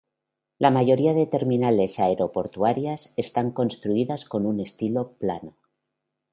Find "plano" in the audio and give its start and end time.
5.19-5.55